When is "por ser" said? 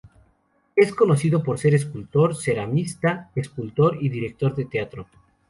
1.43-1.75